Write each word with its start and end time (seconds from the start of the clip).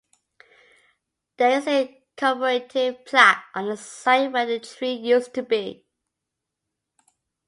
There 1.37 1.59
is 1.59 1.67
a 1.67 2.01
commemorative 2.17 3.05
plaque 3.05 3.45
on 3.53 3.69
the 3.69 3.77
site 3.77 4.31
where 4.31 4.47
the 4.47 4.59
tree 4.59 4.93
used 4.93 5.35
to 5.35 5.43
be. 5.43 5.85